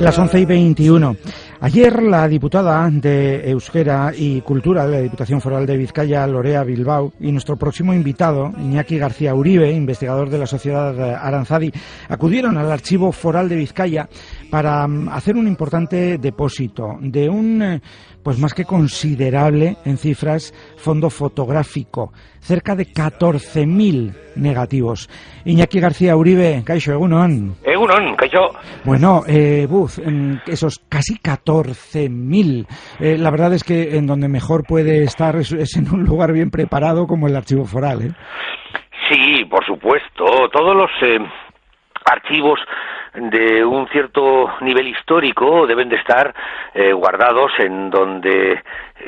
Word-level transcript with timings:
Las 0.00 0.18
11 0.18 0.40
y 0.40 0.44
21. 0.44 1.16
Ayer 1.60 2.04
la 2.04 2.28
diputada 2.28 2.88
de 2.88 3.50
Euskera 3.50 4.12
y 4.16 4.42
Cultura 4.42 4.86
de 4.86 4.92
la 4.92 5.02
Diputación 5.02 5.40
Foral 5.40 5.66
de 5.66 5.76
Vizcaya, 5.76 6.24
Lorea 6.24 6.62
Bilbao, 6.62 7.12
y 7.18 7.32
nuestro 7.32 7.56
próximo 7.56 7.92
invitado, 7.92 8.52
Iñaki 8.56 8.96
García 8.96 9.34
Uribe, 9.34 9.72
investigador 9.72 10.30
de 10.30 10.38
la 10.38 10.46
Sociedad 10.46 11.16
Aranzadi, 11.16 11.72
acudieron 12.08 12.56
al 12.58 12.70
Archivo 12.70 13.10
Foral 13.10 13.48
de 13.48 13.56
Vizcaya 13.56 14.08
para 14.52 14.86
mm, 14.86 15.08
hacer 15.08 15.34
un 15.34 15.48
importante 15.48 16.18
depósito 16.18 16.96
de 17.00 17.28
un, 17.28 17.60
eh, 17.60 17.80
pues 18.22 18.38
más 18.38 18.54
que 18.54 18.64
considerable 18.64 19.78
en 19.84 19.98
cifras, 19.98 20.54
fondo 20.76 21.10
fotográfico, 21.10 22.12
cerca 22.40 22.76
de 22.76 22.86
14.000 22.86 24.14
negativos. 24.36 25.08
Iñaki 25.44 25.80
García 25.80 26.16
Uribe, 26.16 26.62
Caixo, 26.64 26.92
Egunon. 26.92 27.56
Egunon, 27.64 28.14
Caixo. 28.16 28.50
Bueno, 28.84 29.24
eh, 29.26 29.66
Buz, 29.68 30.00
esos 30.46 30.80
casi 30.88 31.18
14.000. 31.48 32.66
Eh, 33.00 33.16
la 33.18 33.30
verdad 33.30 33.54
es 33.54 33.64
que 33.64 33.96
en 33.96 34.06
donde 34.06 34.28
mejor 34.28 34.64
puede 34.66 35.04
estar 35.04 35.36
es, 35.36 35.76
en 35.76 35.92
un 35.92 36.04
lugar 36.04 36.32
bien 36.32 36.50
preparado 36.50 37.06
como 37.06 37.26
el 37.26 37.36
archivo 37.36 37.64
foral. 37.64 38.02
¿eh? 38.02 38.10
Sí, 39.08 39.44
por 39.46 39.64
supuesto. 39.64 40.48
Todos 40.52 40.76
los 40.76 40.90
eh, 41.02 41.18
archivos 42.04 42.60
de 43.14 43.64
un 43.64 43.88
cierto 43.88 44.50
nivel 44.60 44.88
histórico 44.88 45.66
deben 45.66 45.88
de 45.88 45.96
estar 45.96 46.34
eh, 46.74 46.92
guardados 46.92 47.52
en 47.58 47.90
donde 47.90 48.62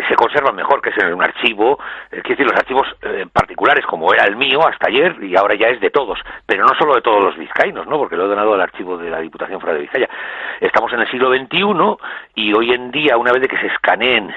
se 0.09 0.15
conservan 0.15 0.55
mejor, 0.55 0.81
que 0.81 0.91
es 0.91 0.99
en 0.99 1.15
un 1.15 1.23
archivo, 1.23 1.79
eh, 2.11 2.21
quiero 2.23 2.29
decir, 2.29 2.47
los 2.47 2.57
archivos 2.57 2.87
eh, 3.03 3.27
particulares, 3.33 3.85
como 3.87 4.13
era 4.13 4.25
el 4.25 4.37
mío 4.37 4.61
hasta 4.67 4.89
ayer, 4.89 5.17
y 5.23 5.37
ahora 5.37 5.55
ya 5.57 5.69
es 5.69 5.81
de 5.81 5.91
todos, 5.91 6.19
pero 6.47 6.65
no 6.65 6.75
solo 6.79 6.95
de 6.95 7.03
todos 7.03 7.23
los 7.25 7.37
vizcaínos, 7.37 7.87
¿no? 7.87 7.99
porque 7.99 8.17
lo 8.17 8.25
he 8.25 8.29
donado 8.29 8.55
al 8.55 8.61
archivo 8.61 8.97
de 8.97 9.11
la 9.11 9.21
Diputación 9.21 9.61
Fuera 9.61 9.75
de 9.75 9.83
Vizcaya. 9.83 10.09
Estamos 10.61 10.93
en 10.93 11.01
el 11.01 11.11
siglo 11.11 11.31
XXI 11.35 11.63
y 12.35 12.53
hoy 12.53 12.73
en 12.73 12.91
día, 12.91 13.17
una 13.17 13.33
vez 13.33 13.41
de 13.41 13.49
que 13.49 13.57
se 13.57 13.69
escaneen 13.69 14.31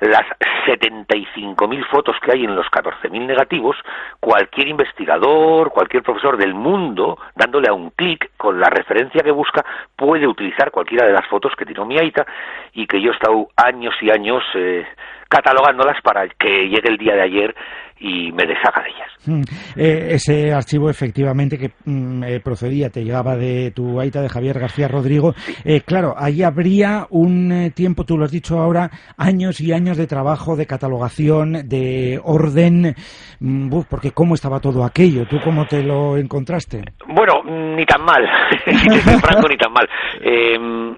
las 0.00 0.24
75.000 0.66 1.86
fotos 1.88 2.16
que 2.22 2.32
hay 2.32 2.44
en 2.44 2.54
los 2.54 2.66
14.000 2.68 3.26
negativos, 3.26 3.76
cualquier 4.18 4.68
investigador, 4.68 5.70
cualquier 5.70 6.02
profesor 6.02 6.38
del 6.38 6.54
mundo, 6.54 7.18
dándole 7.34 7.68
a 7.68 7.74
un 7.74 7.90
clic 7.90 8.30
con 8.36 8.58
la 8.58 8.70
referencia 8.70 9.22
que 9.22 9.30
busca, 9.30 9.64
puede 9.94 10.26
utilizar 10.26 10.70
cualquiera 10.70 11.06
de 11.06 11.12
las 11.12 11.26
fotos 11.26 11.52
que 11.54 11.66
tiró 11.66 11.84
mi 11.84 11.98
aita 11.98 12.26
y 12.72 12.86
que 12.86 13.00
yo 13.02 13.10
he 13.10 13.14
estado 13.14 13.48
años 13.56 13.94
y 14.00 14.10
años 14.10 14.42
eh, 14.54 14.86
catalogándolas 15.28 16.00
para 16.00 16.28
que 16.28 16.68
llegue 16.68 16.88
el 16.88 16.96
día 16.96 17.14
de 17.14 17.22
ayer 17.22 17.54
y 18.00 18.32
me 18.32 18.46
deshaga 18.46 18.82
de 18.82 18.90
ellas. 18.90 19.08
Mm, 19.26 19.42
eh, 19.76 20.08
ese 20.12 20.52
archivo 20.52 20.88
efectivamente 20.88 21.58
que 21.58 21.72
mm, 21.84 22.22
eh, 22.24 22.40
procedía, 22.40 22.88
te 22.90 23.04
llegaba 23.04 23.36
de 23.36 23.72
tu 23.72 24.00
aita 24.00 24.22
de 24.22 24.28
Javier 24.28 24.58
García 24.58 24.88
Rodrigo. 24.88 25.34
Eh, 25.64 25.82
claro, 25.82 26.14
ahí 26.16 26.42
habría 26.42 27.06
un 27.10 27.72
tiempo, 27.74 28.04
tú 28.04 28.16
lo 28.16 28.24
has 28.24 28.30
dicho 28.30 28.58
ahora, 28.58 28.90
años 29.16 29.60
y 29.60 29.72
años 29.72 29.96
de 29.96 30.06
trabajo, 30.06 30.56
de 30.56 30.66
catalogación, 30.66 31.68
de 31.68 32.20
orden, 32.22 32.94
mm, 33.40 33.70
porque 33.90 34.12
cómo 34.12 34.34
estaba 34.34 34.60
todo 34.60 34.84
aquello, 34.84 35.26
¿tú 35.26 35.38
cómo 35.42 35.66
te 35.66 35.82
lo 35.82 36.16
encontraste? 36.16 36.84
Bueno, 37.06 37.42
ni 37.44 37.84
tan 37.84 38.02
mal, 38.02 38.24
si 38.64 39.00
franco, 39.18 39.48
ni 39.48 39.56
tan 39.56 39.72
mal. 39.72 39.88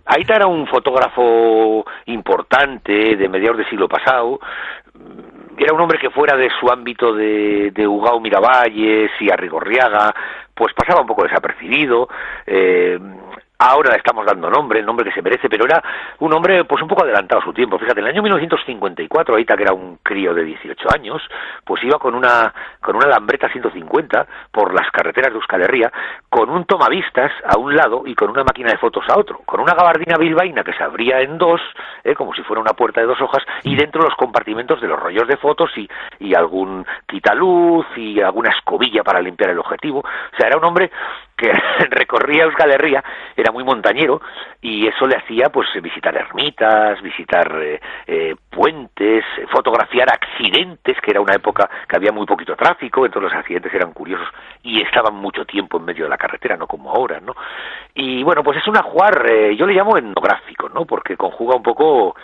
Aita 0.07 0.37
era 0.37 0.47
un 0.47 0.67
fotógrafo 0.67 1.85
importante 2.07 3.17
de 3.17 3.29
mediados 3.29 3.59
del 3.59 3.69
siglo 3.69 3.89
pasado, 3.89 4.41
era 5.65 5.75
un 5.75 5.81
hombre 5.81 5.99
que 5.99 6.11
fuera 6.11 6.37
de 6.37 6.49
su 6.59 6.71
ámbito 6.71 7.13
de, 7.13 7.71
de 7.73 7.87
Ugao 7.87 8.21
Miravalles 8.21 9.11
y 9.21 9.31
Arrigorriaga, 9.31 10.15
pues 10.55 10.73
pasaba 10.75 11.03
un 11.03 11.07
poco 11.07 11.25
desapercibido. 11.25 12.09
Eh, 12.47 12.99
ahora 13.61 13.91
le 13.91 13.99
estamos 13.99 14.25
dando 14.25 14.51
nombre, 14.51 14.81
el 14.81 14.87
nombre 14.87 15.05
que 15.05 15.13
se 15.13 15.23
merece, 15.23 15.49
pero 15.49 15.67
era 15.67 15.83
un 16.21 16.33
hombre 16.33 16.65
pues 16.65 16.83
un 16.83 16.89
poco 16.89 17.05
adelantado 17.05 17.43
a 17.43 17.45
su 17.45 17.53
tiempo. 17.53 17.79
Fíjate, 17.79 18.01
en 18.01 18.07
el 18.07 18.13
año 18.13 18.23
1954, 18.23 19.35
ahorita 19.35 19.57
que 19.57 19.63
era 19.63 19.75
un 19.75 19.99
crío 20.03 20.33
de 20.33 20.45
18 20.45 20.89
años, 20.95 21.23
pues 21.65 21.85
iba 21.85 21.99
con 21.99 22.15
una 22.15 22.53
con 22.81 22.97
una 22.97 23.07
lambreta 23.07 23.51
150 23.51 24.27
por 24.51 24.73
las 24.73 24.91
carreteras 24.91 25.33
de 25.33 25.37
Euskal 25.37 25.63
Herria, 25.63 25.93
con 26.31 26.49
un 26.49 26.65
tomavistas 26.65 27.31
a 27.45 27.59
un 27.59 27.77
lado 27.77 28.03
y 28.07 28.15
con 28.15 28.31
una 28.31 28.45
máquina 28.45 28.71
de 28.71 28.79
fotos 28.79 29.05
a 29.09 29.19
otro, 29.19 29.41
con 29.45 29.61
una 29.61 29.75
gabardina 29.75 30.17
bilbaína 30.17 30.65
que 30.65 30.73
se 30.73 30.83
abría 30.83 31.21
en 31.21 31.37
dos, 31.37 31.61
eh, 32.03 32.15
como 32.15 32.35
si 32.35 32.43
fuera 32.43 32.63
una 32.63 32.73
puerta 32.73 33.01
de 33.01 33.07
dos 33.07 33.21
hojas, 33.21 33.45
y 33.65 33.77
dentro 33.77 34.03
los 34.03 34.15
compartimentos 34.15 34.81
de 34.81 34.89
los 34.89 34.99
rollos 34.99 35.29
de 35.29 35.37
fotos 35.37 35.71
y, 35.77 35.89
y 36.19 36.35
algún 36.35 36.87
quitaluz 37.07 37.87
y 37.97 38.21
alguna 38.21 38.51
escobilla 38.51 39.03
para 39.03 39.21
limpiar 39.21 39.51
el 39.51 39.59
objetivo. 39.59 40.01
O 40.01 40.37
sea, 40.37 40.49
era 40.49 40.57
un 40.57 40.65
hombre 40.65 40.91
que 41.41 41.51
recorría 41.91 42.45
Euskal 42.45 42.71
Herria, 42.71 43.03
era 43.35 43.51
muy 43.51 43.65
montañero 43.65 44.21
y 44.61 44.87
eso 44.87 45.07
le 45.07 45.17
hacía 45.17 45.49
pues 45.49 45.69
visitar 45.83 46.15
ermitas, 46.15 47.01
visitar 47.01 47.51
eh, 47.63 47.81
eh, 48.07 48.37
puentes, 48.51 49.25
fotografiar 49.51 50.09
accidentes, 50.13 50.97
que 51.01 51.11
era 51.11 51.21
una 51.21 51.35
época 51.35 51.69
que 51.89 51.97
había 51.97 52.13
muy 52.13 52.27
poquito 52.27 52.55
tráfico, 52.55 53.07
entonces 53.07 53.33
los 53.33 53.41
accidentes 53.41 53.73
eran 53.73 53.93
curiosos 53.93 54.29
y 54.63 54.83
estaban 54.83 55.15
mucho 55.15 55.45
tiempo 55.47 55.79
en 55.79 55.87
medio 55.87 56.05
de 56.05 56.11
la 56.11 56.19
carretera, 56.19 56.57
no 56.57 56.67
como 56.67 56.91
ahora, 56.91 57.21
¿no? 57.21 57.35
Y 57.95 58.23
bueno, 58.23 58.43
pues 58.43 58.59
es 58.59 58.69
un 58.69 58.77
ajuar, 58.77 59.27
eh, 59.31 59.57
yo 59.57 59.67
le 59.67 59.75
llamo 59.75 59.97
etnográfico, 59.97 60.69
¿no? 60.69 60.85
Porque 60.85 61.17
conjuga 61.17 61.57
un 61.57 61.63
poco 61.63 62.15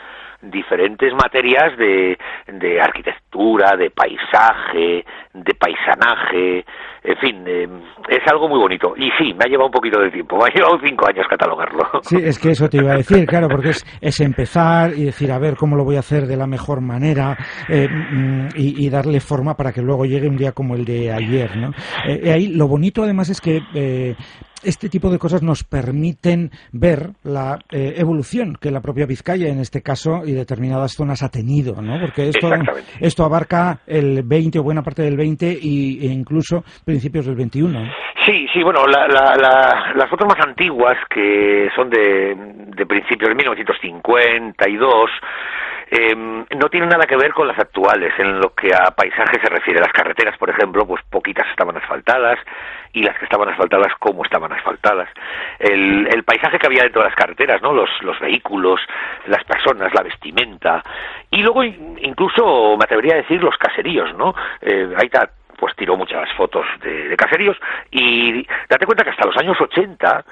diferentes 0.51 1.13
materias 1.13 1.77
de, 1.77 2.19
de 2.47 2.81
arquitectura, 2.81 3.77
de 3.77 3.91
paisaje, 3.91 5.05
de 5.33 5.55
paisanaje, 5.55 6.65
en 7.07 7.17
fin, 7.19 7.45
eh, 7.47 7.69
es 8.09 8.33
algo 8.33 8.49
muy 8.49 8.59
bonito. 8.59 8.95
Y 8.97 9.11
sí, 9.17 9.33
me 9.33 9.45
ha 9.45 9.49
llevado 9.49 9.67
un 9.67 9.73
poquito 9.73 10.01
de 10.01 10.11
tiempo, 10.11 10.37
me 10.43 10.47
ha 10.47 10.55
llevado 10.55 10.79
cinco 10.85 11.07
años 11.09 11.25
catalogarlo. 11.31 11.85
Sí, 12.03 12.17
es 12.17 12.39
que 12.39 12.51
eso 12.51 12.69
te 12.69 12.79
iba 12.79 12.93
a 12.93 12.97
decir, 12.97 13.25
claro, 13.27 13.49
porque 13.49 13.71
es, 13.71 13.85
es 14.01 14.21
empezar 14.21 14.93
y 14.93 15.05
decir, 15.05 15.31
a 15.31 15.39
ver 15.39 15.57
cómo 15.57 15.77
lo 15.77 15.85
voy 15.85 15.97
a 15.97 16.01
hacer 16.01 16.27
de 16.27 16.37
la 16.37 16.47
mejor 16.47 16.81
manera 16.81 17.37
eh, 17.69 17.89
mm, 17.89 18.49
y, 18.57 18.91
darle 18.91 19.21
forma 19.21 19.55
para 19.55 19.73
que 19.73 19.83
luego 19.83 20.05
llegue 20.05 20.29
un 20.29 20.37
día 20.37 20.53
como 20.53 20.75
el 20.75 20.85
de 20.85 21.13
ayer, 21.13 21.57
¿no? 21.57 21.71
Eh, 22.09 22.33
ahí 22.33 22.49
lo 22.49 22.69
bonito 22.69 23.03
además 23.03 23.29
es 23.29 23.41
que 23.41 23.61
este 24.63 24.89
tipo 24.89 25.11
de 25.11 25.19
cosas 25.19 25.43
nos 25.43 25.65
permiten 25.65 26.51
ver 26.73 27.11
la 27.25 27.59
eh, 27.71 27.95
evolución 27.97 28.57
que 28.61 28.71
la 28.71 28.81
propia 28.81 29.07
Vizcaya, 29.07 29.49
en 29.49 29.61
este 29.61 29.83
caso, 29.83 30.23
y 30.25 30.33
determinadas 30.33 30.93
zonas 30.93 31.23
ha 31.23 31.29
tenido, 31.29 31.81
¿no? 31.81 32.01
Porque 32.01 32.29
esto, 32.29 32.51
esto 33.01 33.25
abarca 33.25 33.81
el 33.87 34.23
20 34.23 34.59
o 34.59 34.63
buena 34.63 34.83
parte 34.83 35.03
del 35.03 35.17
20 35.17 35.59
y, 35.61 36.07
e 36.07 36.13
incluso 36.13 36.65
principios 36.85 37.27
del 37.27 37.37
21. 37.37 37.79
Sí, 38.25 38.47
sí, 38.53 38.63
bueno, 38.63 38.81
las 38.87 40.11
fotos 40.11 40.27
más 40.27 40.45
antiguas, 40.45 40.97
que 41.09 41.69
son 41.77 41.89
de, 41.91 42.35
de 42.77 42.87
principios 42.87 43.29
de 43.29 43.37
1952, 43.37 45.11
eh, 45.89 46.15
no 46.17 46.69
tienen 46.69 46.89
nada 46.89 47.07
que 47.07 47.17
ver 47.17 47.33
con 47.33 47.47
las 47.47 47.59
actuales 47.59 48.13
en 48.19 48.41
lo 48.41 48.55
que 48.55 48.75
a 48.75 48.91
paisaje 48.91 49.41
se 49.41 49.49
refiere. 49.49 49.81
Las 49.81 49.93
carreteras, 49.93 50.37
por 50.37 50.51
ejemplo, 50.51 50.87
pues 50.87 51.03
poquitas 51.09 51.47
estaban 51.51 51.77
asfaltadas 51.77 52.39
y 52.93 53.03
las 53.03 53.17
que 53.19 53.25
estaban 53.25 53.49
asfaltadas, 53.49 53.93
cómo 53.99 54.25
estaban 54.25 54.53
asfaltadas. 54.53 55.09
El, 55.59 56.25
paisaje 56.25 56.59
que 56.59 56.67
había 56.67 56.83
dentro 56.83 57.03
de 57.03 57.09
las 57.09 57.17
carreteras, 57.17 57.63
¿no? 57.63 57.73
Los, 57.73 57.89
los 58.03 58.19
vehículos, 58.19 58.81
las 59.27 59.45
personas, 59.45 59.95
la 59.95 60.03
vestimenta 60.03 60.83
y 61.31 61.43
luego 61.43 61.63
incluso 61.63 62.77
me 62.77 62.85
atrevería 62.85 63.15
a 63.15 63.19
decir 63.19 63.43
los 63.43 63.57
caseríos, 63.57 64.13
¿no? 64.17 64.35
Eh, 64.61 64.93
pues 65.57 65.75
tiró 65.77 65.97
muchas 65.97 66.31
fotos 66.35 66.67
de, 66.83 67.09
de 67.09 67.17
caseríos 67.17 67.57
y 67.91 68.47
date 68.69 68.87
cuenta 68.87 69.05
que 69.05 69.11
hasta 69.11 69.27
los 69.27 69.37
años 69.37 69.59
80 69.59 70.25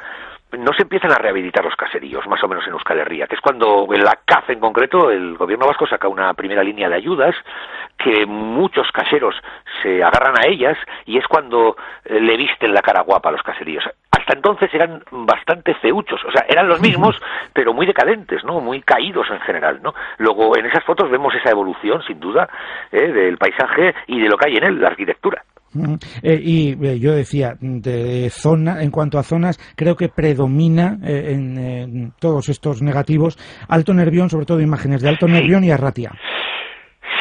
no 0.58 0.72
se 0.72 0.82
empiezan 0.82 1.12
a 1.12 1.18
rehabilitar 1.18 1.64
los 1.64 1.76
caseríos, 1.76 2.26
más 2.26 2.42
o 2.42 2.48
menos 2.48 2.66
en 2.66 2.72
Euskal 2.72 2.98
Herria, 2.98 3.26
que 3.26 3.34
es 3.34 3.40
cuando 3.40 3.86
en 3.92 4.04
la 4.04 4.18
CAF 4.24 4.50
en 4.50 4.60
concreto, 4.60 5.10
el 5.10 5.36
gobierno 5.36 5.66
vasco 5.66 5.86
saca 5.86 6.08
una 6.08 6.34
primera 6.34 6.62
línea 6.62 6.88
de 6.88 6.96
ayudas, 6.96 7.34
que 7.98 8.26
muchos 8.26 8.90
caseros 8.92 9.34
se 9.82 10.02
agarran 10.02 10.38
a 10.38 10.46
ellas 10.46 10.76
y 11.06 11.18
es 11.18 11.26
cuando 11.26 11.76
eh, 12.04 12.20
le 12.20 12.36
visten 12.36 12.74
la 12.74 12.82
cara 12.82 13.02
guapa 13.02 13.28
a 13.28 13.32
los 13.32 13.42
caseríos. 13.42 13.84
Hasta 14.10 14.34
entonces 14.34 14.72
eran 14.72 15.02
bastante 15.10 15.74
feuchos, 15.74 16.24
o 16.24 16.32
sea, 16.32 16.46
eran 16.48 16.68
los 16.68 16.80
mismos, 16.80 17.20
pero 17.52 17.74
muy 17.74 17.86
decadentes, 17.86 18.42
¿no? 18.44 18.60
Muy 18.60 18.80
caídos 18.82 19.28
en 19.30 19.40
general, 19.40 19.80
¿no? 19.82 19.94
Luego 20.18 20.56
en 20.56 20.66
esas 20.66 20.84
fotos 20.84 21.10
vemos 21.10 21.34
esa 21.34 21.50
evolución, 21.50 22.02
sin 22.02 22.20
duda, 22.20 22.48
¿eh? 22.90 23.08
del 23.08 23.36
paisaje 23.36 23.94
y 24.06 24.20
de 24.20 24.28
lo 24.28 24.36
que 24.36 24.48
hay 24.48 24.56
en 24.56 24.64
él, 24.64 24.80
la 24.80 24.88
arquitectura. 24.88 25.42
Eh, 26.22 26.40
y 26.42 26.86
eh, 26.86 26.98
yo 26.98 27.12
decía, 27.12 27.56
de 27.60 28.30
zona, 28.30 28.82
en 28.82 28.90
cuanto 28.90 29.18
a 29.18 29.22
zonas, 29.22 29.58
creo 29.76 29.96
que 29.96 30.08
predomina 30.08 30.98
eh, 31.04 31.32
en, 31.32 32.12
todos 32.18 32.48
estos 32.48 32.82
negativos 32.82 33.38
Alto 33.68 33.92
Nervión, 33.94 34.30
sobre 34.30 34.46
todo 34.46 34.60
imágenes 34.60 35.02
de 35.02 35.08
Alto 35.08 35.26
Nervión 35.26 35.64
y 35.64 35.70
Arratia. 35.70 36.12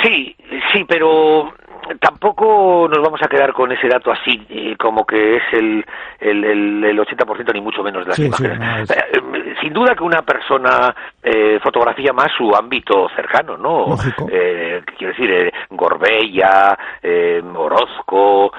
Sí, 0.04 0.36
sí, 0.74 0.84
pero 0.88 1.54
tampoco 2.00 2.88
nos 2.90 3.02
vamos 3.02 3.22
a 3.24 3.28
quedar 3.28 3.54
con 3.54 3.72
ese 3.72 3.88
dato 3.88 4.12
así, 4.12 4.46
eh, 4.50 4.76
como 4.78 5.06
que 5.06 5.38
es 5.38 5.44
el, 5.54 5.86
el, 6.20 6.84
el, 6.84 7.00
80% 7.00 7.54
ni 7.54 7.62
mucho 7.62 7.84
menos 7.84 8.04
de 8.04 8.10
las 8.10 8.20
imágenes. 8.20 8.92
Eh, 8.92 9.56
sin 9.62 9.74
duda 9.74 9.96
que 9.96 10.04
una 10.04 10.22
persona 10.22 10.96
eh, 11.22 11.60
fotografía 11.62 12.14
más 12.14 12.32
su 12.38 12.54
ámbito 12.56 13.10
cercano, 13.16 13.58
¿no? 13.58 13.98
quiero 14.98 15.14
decir, 15.14 15.52
Gorbella, 15.70 16.78
Orozco, 17.56 18.52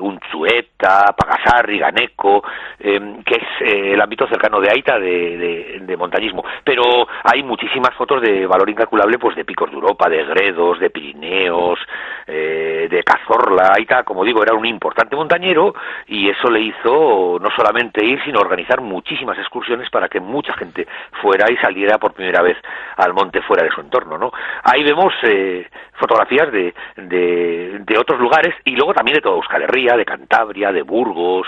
Unzueta, 0.00 1.14
Pagasarri, 1.16 1.78
Ganeco, 1.78 2.42
que 2.78 3.34
es 3.34 3.72
el 3.72 4.00
ámbito 4.00 4.26
cercano 4.28 4.60
de 4.60 4.70
Aita 4.70 4.98
de, 4.98 5.80
de, 5.82 5.96
montañismo. 5.96 6.44
Pero 6.64 7.06
hay 7.24 7.42
muchísimas 7.42 7.94
fotos 7.94 8.22
de 8.22 8.46
valor 8.46 8.68
incalculable, 8.68 9.18
pues 9.18 9.36
de 9.36 9.44
picos 9.44 9.70
de 9.70 9.76
Europa, 9.76 10.08
de 10.08 10.24
Gredos, 10.24 10.80
de 10.80 10.90
Pirineos, 10.90 11.78
eh, 12.26 12.51
de 12.88 13.02
Cazorla, 13.04 13.72
Aita, 13.76 14.02
como 14.04 14.24
digo, 14.24 14.42
era 14.42 14.54
un 14.54 14.66
importante 14.66 15.16
montañero 15.16 15.74
y 16.06 16.28
eso 16.28 16.50
le 16.50 16.60
hizo 16.60 17.38
no 17.40 17.50
solamente 17.54 18.04
ir, 18.04 18.22
sino 18.24 18.40
organizar 18.40 18.80
muchísimas 18.80 19.38
excursiones 19.38 19.90
para 19.90 20.08
que 20.08 20.20
mucha 20.20 20.52
gente 20.54 20.86
fuera 21.20 21.50
y 21.50 21.56
saliera 21.56 21.98
por 21.98 22.12
primera 22.12 22.42
vez 22.42 22.56
al 22.96 23.14
monte 23.14 23.42
fuera 23.42 23.64
de 23.64 23.70
su 23.70 23.80
entorno, 23.80 24.18
¿no? 24.18 24.32
Ahí 24.64 24.82
vemos 24.82 25.12
eh, 25.22 25.68
fotografías 25.94 26.50
de, 26.52 26.74
de, 26.96 27.78
de 27.80 27.98
otros 27.98 28.20
lugares 28.20 28.54
y 28.64 28.76
luego 28.76 28.94
también 28.94 29.16
de 29.16 29.22
toda 29.22 29.36
Euskal 29.36 29.62
Herria, 29.62 29.96
de 29.96 30.04
Cantabria, 30.04 30.72
de 30.72 30.82
Burgos, 30.82 31.46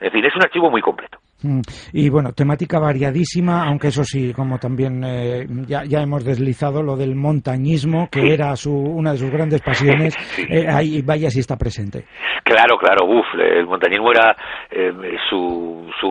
en 0.00 0.10
fin, 0.10 0.24
es 0.24 0.34
un 0.34 0.42
archivo 0.42 0.70
muy 0.70 0.80
completo. 0.80 1.18
Mm. 1.42 1.60
Y 1.92 2.08
bueno, 2.10 2.32
temática 2.32 2.78
variadísima, 2.78 3.66
aunque 3.66 3.88
eso 3.88 4.04
sí, 4.04 4.32
como 4.34 4.58
también 4.58 5.02
eh, 5.04 5.46
ya, 5.66 5.84
ya, 5.84 6.02
hemos 6.02 6.24
deslizado, 6.24 6.82
lo 6.82 6.96
del 6.96 7.14
montañismo, 7.14 8.08
que 8.10 8.32
era 8.32 8.54
su, 8.56 8.72
una 8.72 9.12
de 9.12 9.18
sus 9.18 9.30
grandes 9.30 9.62
pasiones, 9.62 10.14
eh, 10.50 10.66
ahí 10.68 11.02
vaya 11.02 11.30
si 11.30 11.40
está 11.40 11.56
presente. 11.56 12.04
Claro, 12.44 12.76
claro, 12.76 13.06
uff, 13.06 13.26
el 13.38 13.66
montañismo 13.66 14.10
era 14.10 14.36
eh, 14.70 14.92
su, 15.28 15.88
su, 16.00 16.10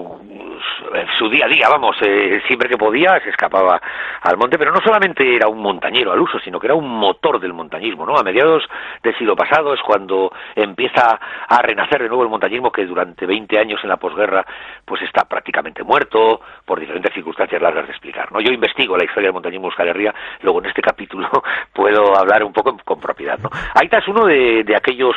su, 1.17 1.29
día 1.29 1.45
a 1.45 1.50
día, 1.50 1.67
vamos, 1.69 1.95
siempre 2.47 2.69
que 2.69 2.77
podía 2.77 3.19
se 3.23 3.29
escapaba 3.29 3.81
al 4.21 4.38
monte, 4.38 4.57
pero 4.57 4.71
no 4.71 4.81
solamente 4.81 5.35
era 5.35 5.47
un 5.47 5.61
montañero 5.61 6.11
al 6.11 6.19
uso, 6.19 6.39
sino 6.39 6.59
que 6.59 6.67
era 6.67 6.75
un 6.75 6.88
motor 6.88 7.39
del 7.39 7.53
montañismo, 7.53 8.06
¿no? 8.06 8.17
A 8.17 8.23
mediados 8.23 8.63
del 9.03 9.17
siglo 9.17 9.35
pasado 9.35 9.73
es 9.73 9.81
cuando 9.81 10.31
empieza 10.56 11.19
a 11.47 11.61
renacer 11.61 12.01
de 12.01 12.07
nuevo 12.07 12.23
el 12.23 12.29
montañismo 12.29 12.71
que 12.71 12.85
durante 12.85 13.25
20 13.25 13.59
años 13.59 13.79
en 13.83 13.89
la 13.89 13.97
posguerra 13.97 14.45
pues 14.85 15.01
está 15.03 15.25
prácticamente 15.25 15.83
muerto 15.83 16.41
por 16.65 16.79
diferentes 16.79 17.13
circunstancias 17.13 17.61
largas 17.61 17.85
de 17.85 17.91
explicar. 17.91 18.31
¿no? 18.31 18.39
Yo 18.39 18.51
investigo 18.51 18.97
la 18.97 19.03
historia 19.06 19.27
del 19.27 19.33
montañismo 19.33 19.67
Euskal 19.67 19.89
Herria, 19.89 20.13
luego 20.41 20.59
en 20.59 20.67
este 20.67 20.81
capítulo 20.81 21.29
puedo 21.73 22.17
hablar 22.17 22.44
un 22.44 22.53
poco 22.53 22.77
con 22.83 23.00
propiedad. 23.00 23.39
¿no? 23.39 23.50
Aita 23.75 24.00
es 24.00 24.07
uno 24.07 24.25
de, 24.25 24.65
aquellos 24.75 25.15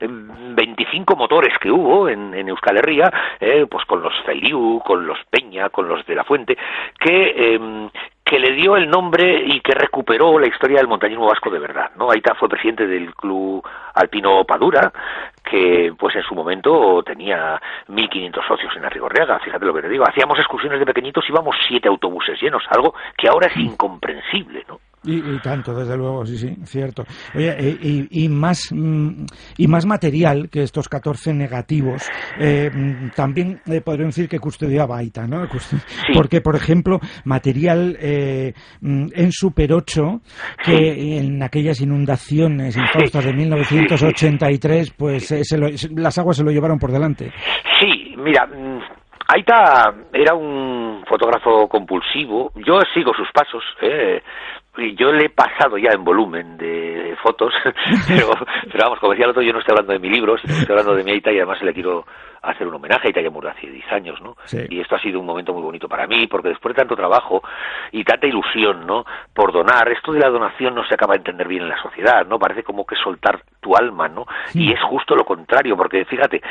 25 0.00 1.12
eh, 1.12 1.16
motores 1.16 1.54
que 1.60 1.70
hubo 1.70 2.08
en, 2.08 2.32
Euskal 2.48 2.78
Herria, 2.78 3.10
eh, 3.40 3.66
pues 3.70 3.84
con 3.86 4.02
los 4.02 4.12
Feliu, 4.24 4.58
con 4.84 5.06
los 5.06 5.18
Peña, 5.30 5.68
con 5.68 5.88
los 5.88 6.04
de 6.06 6.14
la 6.14 6.24
Fuente, 6.24 6.56
que 6.98 7.54
em, 7.54 7.90
que 8.32 8.38
le 8.38 8.52
dio 8.52 8.76
el 8.76 8.88
nombre 8.88 9.42
y 9.44 9.60
que 9.60 9.74
recuperó 9.74 10.38
la 10.38 10.46
historia 10.46 10.78
del 10.78 10.88
montañismo 10.88 11.26
vasco 11.26 11.50
de 11.50 11.58
verdad, 11.58 11.90
¿no? 11.96 12.10
Aita 12.10 12.34
fue 12.34 12.48
presidente 12.48 12.86
del 12.86 13.14
club 13.14 13.62
alpino 13.94 14.42
Padura, 14.44 14.90
que 15.44 15.92
pues 15.98 16.16
en 16.16 16.22
su 16.22 16.34
momento 16.34 17.02
tenía 17.02 17.60
1.500 17.88 18.48
socios 18.48 18.74
en 18.74 18.86
Arrigorriaga, 18.86 19.38
fíjate 19.40 19.66
lo 19.66 19.74
que 19.74 19.82
te 19.82 19.90
digo. 19.90 20.04
Hacíamos 20.08 20.38
excursiones 20.38 20.78
de 20.78 20.86
pequeñitos, 20.86 21.28
íbamos 21.28 21.54
siete 21.68 21.88
autobuses 21.88 22.40
llenos, 22.40 22.62
algo 22.70 22.94
que 23.18 23.28
ahora 23.28 23.48
es 23.48 23.56
incomprensible, 23.58 24.64
¿no? 24.66 24.80
Y, 25.04 25.40
tanto, 25.40 25.74
desde 25.74 25.96
luego, 25.96 26.24
sí, 26.24 26.36
sí, 26.38 26.54
cierto. 26.64 27.04
Oye, 27.34 27.76
y, 27.82 28.24
y, 28.24 28.28
más, 28.28 28.68
mm, 28.72 29.24
y 29.58 29.66
más 29.66 29.84
material 29.84 30.48
que 30.48 30.62
estos 30.62 30.88
14 30.88 31.34
negativos, 31.34 32.08
eh, 32.38 32.70
mm, 32.72 33.10
también 33.16 33.60
eh, 33.66 33.80
podría 33.80 34.06
decir 34.06 34.28
que 34.28 34.38
custodiaba 34.38 34.98
Aita, 34.98 35.26
¿no? 35.26 35.48
Porque, 36.14 36.40
por 36.40 36.54
ejemplo, 36.54 37.00
material 37.24 37.96
eh, 38.00 38.52
mm, 38.80 39.06
en 39.14 39.32
Super 39.32 39.72
8, 39.72 40.20
que 40.64 41.18
en 41.18 41.42
aquellas 41.42 41.80
inundaciones 41.80 42.76
infaustas 42.76 43.24
de 43.24 43.32
1983, 43.32 44.92
pues 44.96 45.34
las 45.96 46.18
aguas 46.18 46.36
se 46.36 46.44
lo 46.44 46.52
llevaron 46.52 46.78
por 46.78 46.92
delante. 46.92 47.32
Sí, 47.80 48.14
mira, 48.18 48.46
Aita 49.34 49.94
era 50.12 50.34
un 50.34 51.04
fotógrafo 51.08 51.68
compulsivo. 51.68 52.52
Yo 52.66 52.80
sigo 52.94 53.12
sus 53.14 53.28
pasos. 53.32 53.62
¿eh? 53.80 54.22
Yo 54.76 55.12
le 55.12 55.26
he 55.26 55.28
pasado 55.28 55.76
ya 55.78 55.92
en 55.92 56.04
volumen 56.04 56.56
de 56.56 56.91
fotos, 57.16 57.52
pero, 58.08 58.30
pero 58.70 58.84
vamos, 58.84 58.98
como 58.98 59.12
decía 59.12 59.24
el 59.24 59.30
otro, 59.30 59.42
yo 59.42 59.52
no 59.52 59.58
estoy 59.58 59.72
hablando 59.72 59.92
de 59.92 59.98
mi 59.98 60.10
libro, 60.10 60.36
estoy 60.36 60.66
hablando 60.68 60.94
de 60.94 61.04
mi 61.04 61.12
Aita 61.12 61.32
y 61.32 61.36
además 61.36 61.62
le 61.62 61.74
quiero 61.74 62.04
hacer 62.42 62.66
un 62.66 62.74
homenaje 62.74 63.08
a 63.08 63.10
Italia 63.10 63.30
murió 63.30 63.50
hace 63.50 63.68
10 63.68 63.92
años, 63.92 64.20
¿no? 64.20 64.36
Y 64.68 64.80
esto 64.80 64.96
ha 64.96 65.00
sido 65.00 65.20
un 65.20 65.26
momento 65.26 65.52
muy 65.52 65.62
bonito 65.62 65.88
para 65.88 66.06
mí, 66.06 66.26
porque 66.26 66.48
después 66.48 66.74
de 66.74 66.80
tanto 66.80 66.96
trabajo 66.96 67.42
y 67.92 68.02
tanta 68.04 68.26
ilusión, 68.26 68.84
¿no? 68.86 69.04
Por 69.32 69.52
donar, 69.52 69.88
esto 69.90 70.12
de 70.12 70.20
la 70.20 70.28
donación 70.28 70.74
no 70.74 70.84
se 70.84 70.94
acaba 70.94 71.14
de 71.14 71.18
entender 71.18 71.46
bien 71.46 71.62
en 71.62 71.68
la 71.68 71.80
sociedad, 71.80 72.26
¿no? 72.26 72.38
Parece 72.38 72.64
como 72.64 72.84
que 72.84 72.96
soltar 72.96 73.42
tu 73.60 73.76
alma, 73.76 74.08
¿no? 74.08 74.26
Y 74.54 74.72
es 74.72 74.82
justo 74.82 75.14
lo 75.14 75.24
contrario, 75.24 75.76
porque 75.76 76.04
fíjate, 76.04 76.42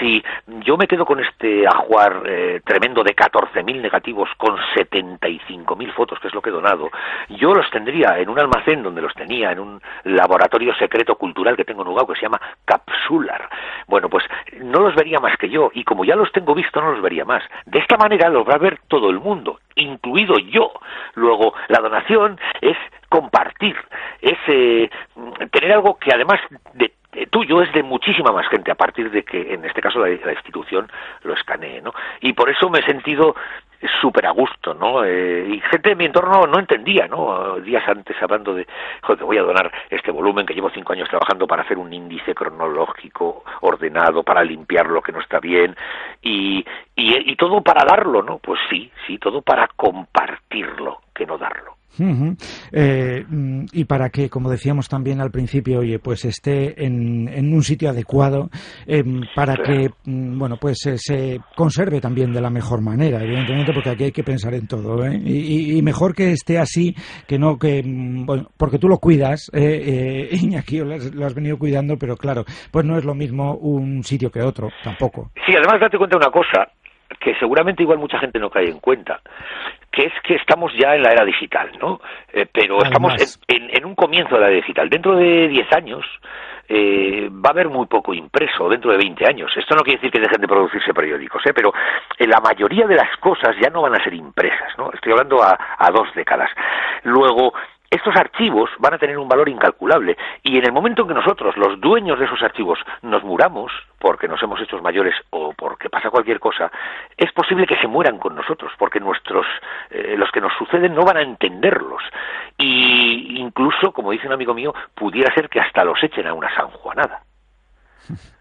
si 0.00 0.24
yo 0.64 0.78
me 0.78 0.86
quedo 0.86 1.04
con 1.04 1.20
este 1.20 1.66
ajuar 1.66 2.22
eh, 2.26 2.60
tremendo 2.64 3.02
de 3.04 3.14
14.000 3.14 3.82
negativos 3.82 4.30
con 4.38 4.56
75.000 4.56 5.92
fotos, 5.92 6.18
que 6.20 6.28
es 6.28 6.34
lo 6.34 6.40
que 6.40 6.48
he 6.48 6.52
donado, 6.52 6.90
yo 7.28 7.52
los 7.52 7.70
tendría 7.70 8.18
en 8.18 8.30
un 8.30 8.38
almacén 8.38 8.82
donde 8.82 9.02
los 9.02 9.12
tenía, 9.12 9.52
en 9.52 9.58
un 9.58 9.82
laboratorio 10.04 10.74
secreto 10.74 11.16
cultural 11.16 11.56
que 11.56 11.64
tengo 11.64 11.82
en 11.82 11.88
Ugao, 11.88 12.06
que 12.06 12.14
se 12.14 12.22
llama 12.22 12.40
Capsular. 12.64 13.48
Bueno, 13.86 14.08
pues 14.08 14.24
no 14.60 14.80
los 14.80 14.94
vería 14.94 15.18
más 15.18 15.36
que 15.36 15.48
yo, 15.48 15.70
y 15.74 15.84
como 15.84 16.04
ya 16.04 16.16
los 16.16 16.30
tengo 16.32 16.54
visto, 16.54 16.80
no 16.80 16.92
los 16.92 17.02
vería 17.02 17.24
más. 17.24 17.42
De 17.66 17.78
esta 17.78 17.96
manera 17.96 18.28
los 18.28 18.48
va 18.48 18.54
a 18.54 18.58
ver 18.58 18.80
todo 18.88 19.10
el 19.10 19.20
mundo, 19.20 19.60
incluido 19.76 20.38
yo. 20.38 20.72
Luego, 21.14 21.54
la 21.68 21.80
donación 21.80 22.38
es 22.60 22.76
compartir, 23.08 23.76
es 24.20 24.38
eh, 24.48 24.90
tener 25.50 25.72
algo 25.72 25.98
que 25.98 26.10
además 26.12 26.40
de 26.74 26.92
tuyo 27.30 27.62
es 27.62 27.72
de 27.72 27.82
muchísima 27.82 28.32
más 28.32 28.48
gente 28.48 28.72
a 28.72 28.74
partir 28.74 29.10
de 29.10 29.22
que 29.22 29.54
en 29.54 29.64
este 29.64 29.80
caso 29.80 30.00
la, 30.00 30.08
la 30.08 30.32
institución 30.32 30.90
lo 31.22 31.34
escanee, 31.34 31.80
¿no? 31.80 31.92
Y 32.20 32.32
por 32.32 32.50
eso 32.50 32.68
me 32.68 32.80
he 32.80 32.82
sentido 32.84 33.36
súper 34.00 34.26
a 34.26 34.30
gusto, 34.30 34.74
¿no? 34.74 35.04
Eh, 35.04 35.46
y 35.48 35.60
gente 35.60 35.90
de 35.90 35.96
mi 35.96 36.06
entorno 36.06 36.46
no 36.46 36.58
entendía, 36.58 37.06
¿no? 37.06 37.60
Días 37.60 37.86
antes 37.88 38.16
hablando 38.22 38.54
de, 38.54 38.66
joder, 39.02 39.18
te 39.18 39.24
voy 39.24 39.38
a 39.38 39.42
donar 39.42 39.70
este 39.90 40.10
volumen 40.10 40.46
que 40.46 40.54
llevo 40.54 40.70
cinco 40.70 40.92
años 40.92 41.08
trabajando 41.08 41.46
para 41.46 41.62
hacer 41.62 41.78
un 41.78 41.92
índice 41.92 42.34
cronológico 42.34 43.44
ordenado, 43.60 44.22
para 44.22 44.44
limpiar 44.44 44.86
lo 44.86 45.02
que 45.02 45.12
no 45.12 45.20
está 45.20 45.40
bien 45.40 45.76
y, 46.22 46.64
y, 46.96 47.32
y 47.32 47.36
todo 47.36 47.60
para 47.62 47.84
darlo, 47.84 48.22
¿no? 48.22 48.38
Pues 48.38 48.60
sí, 48.68 48.90
sí, 49.06 49.18
todo 49.18 49.42
para 49.42 49.68
compartirlo, 49.68 51.00
que 51.14 51.26
no 51.26 51.38
darlo. 51.38 51.76
Eh, 52.72 53.24
mm, 53.28 53.66
y 53.72 53.84
para 53.84 54.10
que, 54.10 54.28
como 54.28 54.50
decíamos 54.50 54.88
también 54.88 55.20
al 55.20 55.30
principio, 55.30 55.80
oye, 55.80 55.98
pues 55.98 56.24
esté 56.24 56.84
en, 56.84 57.28
en 57.28 57.52
un 57.52 57.62
sitio 57.62 57.90
adecuado, 57.90 58.50
em, 58.86 59.22
para 59.34 59.56
que, 59.56 59.90
mm, 60.04 60.38
bueno, 60.38 60.56
pues 60.60 60.78
se 60.96 61.38
conserve 61.56 62.00
también 62.00 62.32
de 62.32 62.40
la 62.40 62.50
mejor 62.50 62.80
manera, 62.80 63.22
evidentemente, 63.22 63.72
porque 63.72 63.90
aquí 63.90 64.04
hay 64.04 64.12
que 64.12 64.24
pensar 64.24 64.54
en 64.54 64.66
todo, 64.66 65.04
¿eh? 65.04 65.20
y, 65.24 65.82
mejor 65.82 66.14
que 66.14 66.32
esté 66.32 66.58
así, 66.58 66.94
que 67.26 67.38
no 67.38 67.58
que, 67.58 67.82
mm, 67.84 68.26
bueno, 68.26 68.48
porque 68.56 68.78
tú 68.78 68.88
lo 68.88 68.98
cuidas, 68.98 69.50
eh, 69.52 70.28
eh 70.32 70.36
Iñaki, 70.42 70.78
lo 70.78 70.94
has, 70.94 71.14
lo 71.14 71.26
has 71.26 71.34
venido 71.34 71.58
cuidando, 71.58 71.96
pero 71.96 72.16
claro, 72.16 72.44
pues 72.70 72.84
no 72.84 72.96
es 72.96 73.04
lo 73.04 73.14
mismo 73.14 73.54
un 73.56 74.02
sitio 74.02 74.30
que 74.30 74.40
otro, 74.40 74.68
tampoco. 74.82 75.30
Sí, 75.46 75.52
además 75.54 75.80
date 75.80 75.98
cuenta 75.98 76.16
de 76.16 76.24
una 76.24 76.32
cosa, 76.32 76.70
que 77.24 77.34
seguramente 77.36 77.82
igual 77.82 77.98
mucha 77.98 78.18
gente 78.18 78.38
no 78.38 78.50
cae 78.50 78.68
en 78.68 78.78
cuenta, 78.78 79.20
que 79.90 80.06
es 80.06 80.12
que 80.22 80.34
estamos 80.34 80.72
ya 80.76 80.94
en 80.94 81.02
la 81.02 81.10
era 81.10 81.24
digital, 81.24 81.70
¿no? 81.80 82.00
Eh, 82.32 82.46
pero 82.52 82.82
estamos 82.84 83.14
en, 83.48 83.84
un 83.84 83.94
comienzo 83.94 84.34
de 84.34 84.40
la 84.42 84.48
era 84.48 84.56
digital. 84.56 84.90
Dentro 84.90 85.16
de 85.16 85.48
10 85.48 85.72
años 85.72 86.04
eh, 86.68 87.30
va 87.30 87.48
a 87.48 87.52
haber 87.52 87.70
muy 87.70 87.86
poco 87.86 88.12
impreso, 88.12 88.68
dentro 88.68 88.90
de 88.92 88.98
20 88.98 89.26
años. 89.26 89.50
Esto 89.56 89.74
no 89.74 89.82
quiere 89.82 89.98
decir 89.98 90.12
que 90.12 90.20
dejen 90.20 90.40
de 90.40 90.48
producirse 90.48 90.92
periódicos, 90.92 91.44
¿eh? 91.46 91.54
pero 91.54 91.72
la 92.18 92.40
mayoría 92.40 92.86
de 92.86 92.96
las 92.96 93.16
cosas 93.18 93.56
ya 93.60 93.70
no 93.70 93.80
van 93.80 93.94
a 93.94 94.04
ser 94.04 94.12
impresas, 94.12 94.76
¿no? 94.76 94.90
Estoy 94.92 95.12
hablando 95.12 95.42
a, 95.42 95.58
a 95.78 95.90
dos 95.90 96.08
décadas. 96.14 96.50
Luego, 97.04 97.54
estos 97.94 98.16
archivos 98.16 98.70
van 98.78 98.94
a 98.94 98.98
tener 98.98 99.18
un 99.18 99.28
valor 99.28 99.48
incalculable 99.48 100.16
y 100.42 100.58
en 100.58 100.64
el 100.64 100.72
momento 100.72 101.02
en 101.02 101.08
que 101.08 101.14
nosotros, 101.14 101.56
los 101.56 101.80
dueños 101.80 102.18
de 102.18 102.24
esos 102.24 102.42
archivos, 102.42 102.78
nos 103.02 103.22
muramos, 103.22 103.72
porque 103.98 104.28
nos 104.28 104.42
hemos 104.42 104.60
hecho 104.60 104.80
mayores 104.82 105.14
o 105.30 105.52
porque 105.52 105.88
pasa 105.88 106.10
cualquier 106.10 106.40
cosa, 106.40 106.70
es 107.16 107.32
posible 107.32 107.66
que 107.66 107.76
se 107.76 107.86
mueran 107.86 108.18
con 108.18 108.34
nosotros, 108.34 108.72
porque 108.78 109.00
nuestros, 109.00 109.46
eh, 109.90 110.16
los 110.18 110.30
que 110.30 110.40
nos 110.40 110.52
suceden 110.58 110.94
no 110.94 111.04
van 111.04 111.16
a 111.18 111.22
entenderlos. 111.22 112.02
Y 112.58 113.40
incluso, 113.40 113.92
como 113.92 114.10
dice 114.10 114.26
un 114.26 114.32
amigo 114.32 114.54
mío, 114.54 114.74
pudiera 114.94 115.32
ser 115.34 115.48
que 115.48 115.60
hasta 115.60 115.84
los 115.84 116.02
echen 116.02 116.26
a 116.26 116.34
una 116.34 116.54
sanjuanada. 116.54 117.22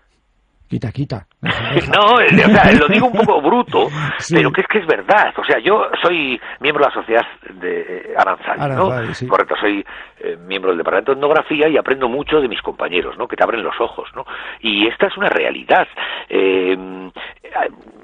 Quita, 0.74 0.92
quita. 0.92 1.28
no, 1.44 2.16
o 2.16 2.52
sea, 2.52 2.72
lo 2.74 2.88
digo 2.88 3.06
un 3.06 3.14
poco 3.14 3.40
bruto, 3.42 3.90
pero 4.34 4.52
que 4.52 4.62
es 4.62 4.68
que 4.68 4.80
es 4.80 4.88
verdad. 4.88 5.32
O 5.38 5.44
sea, 5.44 5.60
yo 5.60 5.86
soy 6.02 6.42
miembro 6.62 6.84
de 6.84 6.90
la 6.90 6.96
sociedad 6.96 7.28
de 7.62 8.16
Aranzadi, 8.18 8.76
¿no? 8.76 8.90
Correcto, 9.30 9.54
soy 9.62 9.86
eh, 10.22 10.36
miembro 10.48 10.72
del 10.72 10.80
departamento 10.80 11.12
de 11.12 11.20
etnografía 11.20 11.68
y 11.70 11.78
aprendo 11.78 12.10
mucho 12.10 12.42
de 12.42 12.48
mis 12.48 12.60
compañeros, 12.64 13.16
¿no? 13.20 13.28
Que 13.28 13.36
te 13.36 13.44
abren 13.44 13.62
los 13.62 13.80
ojos, 13.80 14.10
¿no? 14.16 14.26
Y 14.62 14.88
esta 14.88 15.06
es 15.06 15.16
una 15.16 15.30
realidad. 15.30 15.88
Eh, 16.28 16.76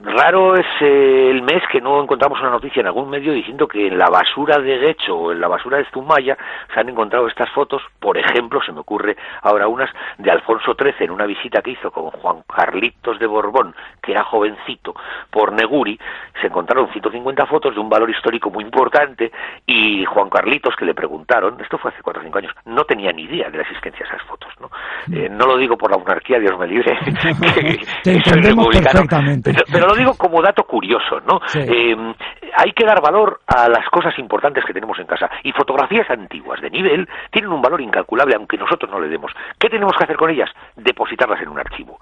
raro 0.03 0.55
es 0.55 0.67
eh, 0.81 1.31
el 1.31 1.41
mes 1.41 1.63
que 1.71 1.81
no 1.81 2.01
encontramos 2.01 2.39
una 2.39 2.51
noticia 2.51 2.81
en 2.81 2.87
algún 2.87 3.09
medio 3.09 3.33
diciendo 3.33 3.67
que 3.67 3.87
en 3.87 3.97
la 3.97 4.09
basura 4.09 4.59
de 4.59 4.77
Guecho 4.77 5.15
o 5.15 5.31
en 5.31 5.41
la 5.41 5.47
basura 5.47 5.77
de 5.77 5.85
Zumaya 5.91 6.37
se 6.73 6.79
han 6.79 6.89
encontrado 6.89 7.27
estas 7.27 7.49
fotos, 7.51 7.81
por 7.99 8.17
ejemplo, 8.17 8.61
se 8.65 8.71
me 8.71 8.81
ocurre 8.81 9.17
ahora 9.41 9.67
unas 9.67 9.89
de 10.17 10.31
Alfonso 10.31 10.75
XIII 10.77 11.05
en 11.05 11.11
una 11.11 11.25
visita 11.25 11.61
que 11.61 11.71
hizo 11.71 11.91
con 11.91 12.11
Juan 12.11 12.43
Carlitos 12.59 13.17
de 13.19 13.25
Borbón, 13.25 13.73
que 14.01 14.11
era 14.11 14.25
jovencito, 14.25 14.93
por 15.31 15.53
Neguri, 15.53 15.97
se 16.41 16.47
encontraron 16.47 16.91
150 16.91 17.45
fotos 17.45 17.73
de 17.73 17.79
un 17.79 17.87
valor 17.87 18.09
histórico 18.09 18.49
muy 18.49 18.65
importante 18.65 19.31
y 19.65 20.03
Juan 20.03 20.29
Carlitos, 20.29 20.75
que 20.75 20.83
le 20.83 20.93
preguntaron, 20.93 21.59
esto 21.61 21.77
fue 21.77 21.91
hace 21.91 22.03
cuatro 22.03 22.21
o 22.21 22.25
cinco 22.25 22.39
años, 22.39 22.51
no 22.65 22.83
tenía 22.83 23.13
ni 23.13 23.23
idea 23.23 23.49
de 23.49 23.57
la 23.57 23.63
existencia 23.63 24.05
de 24.05 24.13
esas 24.13 24.27
fotos. 24.27 24.49
No, 24.59 24.69
mm. 25.07 25.13
eh, 25.15 25.29
no 25.29 25.45
lo 25.45 25.57
digo 25.57 25.77
por 25.77 25.89
la 25.89 25.97
monarquía, 25.97 26.37
Dios 26.37 26.59
me 26.59 26.67
libre, 26.67 26.97
que, 28.03 28.19
perfectamente. 28.81 29.53
Pero, 29.71 29.87
lo 29.87 29.95
digo 29.95 30.13
como 30.17 30.41
dato 30.41 30.63
curioso, 30.63 31.21
¿no? 31.25 31.39
Eh, 31.55 31.95
hay 32.59 32.73
que 32.73 32.85
dar 32.85 33.01
valor 33.01 33.39
a 33.47 33.69
las 33.69 33.87
cosas 33.89 34.17
importantes 34.19 34.65
que 34.65 34.73
tenemos 34.73 34.99
en 34.99 35.07
casa 35.07 35.29
y 35.43 35.53
fotografías 35.53 36.09
antiguas 36.09 36.59
de 36.59 36.69
nivel 36.69 37.07
tienen 37.31 37.51
un 37.51 37.61
valor 37.61 37.79
incalculable 37.79 38.35
aunque 38.35 38.57
nosotros 38.57 38.91
no 38.91 38.99
le 38.99 39.07
demos. 39.07 39.31
¿Qué 39.57 39.69
tenemos 39.69 39.93
que 39.97 40.03
hacer 40.03 40.17
con 40.17 40.29
ellas? 40.29 40.49
Depositarlas 40.75 41.41
en 41.41 41.47
un 41.47 41.59
archivo. 41.59 41.97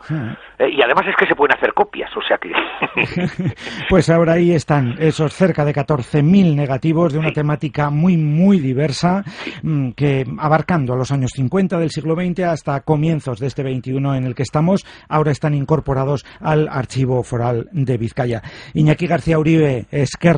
Eh, 0.57 0.69
y 0.71 0.81
además 0.81 1.05
es 1.07 1.15
que 1.15 1.27
se 1.27 1.35
pueden 1.35 1.55
hacer 1.55 1.73
copias, 1.73 2.09
o 2.17 2.21
sea 2.21 2.37
que... 2.37 2.51
pues 3.89 4.09
ahora 4.09 4.33
ahí 4.33 4.51
están 4.51 4.95
esos 4.97 5.31
cerca 5.33 5.63
de 5.63 5.73
14.000 5.73 6.55
negativos 6.55 7.13
de 7.13 7.19
una 7.19 7.31
temática 7.31 7.91
muy, 7.91 8.17
muy 8.17 8.59
diversa 8.59 9.23
mm, 9.61 9.91
que 9.91 10.25
abarcando 10.39 10.95
los 10.95 11.11
años 11.11 11.31
50 11.35 11.77
del 11.77 11.91
siglo 11.91 12.15
XX 12.15 12.45
hasta 12.45 12.81
comienzos 12.81 13.39
de 13.39 13.45
este 13.45 13.61
21 13.61 14.15
en 14.15 14.23
el 14.23 14.33
que 14.33 14.43
estamos, 14.43 14.85
ahora 15.07 15.31
están 15.31 15.53
incorporados 15.53 16.25
al 16.41 16.67
Archivo 16.67 17.21
Foral 17.21 17.67
de 17.71 17.97
Vizcaya. 17.97 18.41
Iñaki 18.73 19.05
García 19.05 19.37
Uribe, 19.37 19.85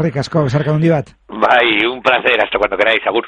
eskerrik 0.10 0.25
asko, 0.25 0.44
besarka 0.48 0.74
hundi 0.74 0.89
bat. 0.89 1.13
Bai, 1.30 1.86
un 1.86 2.01
placer, 2.01 2.42
hasta 2.42 2.58
cuando 2.58 2.78
queráis, 2.78 3.06
agur. 3.06 3.25